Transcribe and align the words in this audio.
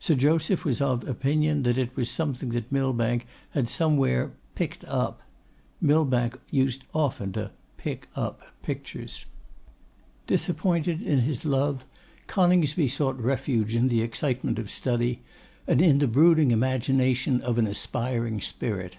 Sir 0.00 0.16
Joseph 0.16 0.64
was 0.64 0.80
of 0.80 1.06
opinion 1.06 1.62
that 1.62 1.78
it 1.78 1.94
was 1.94 2.10
something 2.10 2.48
that 2.48 2.72
Millbank 2.72 3.28
had 3.50 3.68
somewhere 3.68 4.32
'picked 4.56 4.84
up.' 4.86 5.22
Millbank 5.80 6.36
used 6.50 6.82
often 6.92 7.30
to 7.34 7.52
'pick 7.76 8.08
up' 8.16 8.42
pictures. 8.60 9.24
Disappointed 10.26 11.00
in 11.00 11.20
his 11.20 11.44
love, 11.44 11.84
Coningsby 12.26 12.88
sought 12.88 13.20
refuge 13.22 13.76
in 13.76 13.86
the 13.86 14.00
excitement 14.02 14.58
of 14.58 14.68
study, 14.68 15.22
and 15.68 15.80
in 15.80 15.98
the 16.00 16.08
brooding 16.08 16.50
imagination 16.50 17.40
of 17.42 17.56
an 17.56 17.68
aspiring 17.68 18.40
spirit. 18.40 18.96